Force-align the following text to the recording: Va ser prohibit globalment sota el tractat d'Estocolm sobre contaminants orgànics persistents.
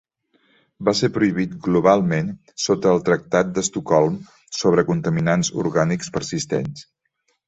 Va 0.87 0.93
ser 0.99 1.07
prohibit 1.17 1.51
globalment 1.65 2.31
sota 2.65 2.93
el 2.93 3.03
tractat 3.09 3.51
d'Estocolm 3.57 4.15
sobre 4.61 4.85
contaminants 4.89 5.53
orgànics 5.65 6.11
persistents. 6.17 6.83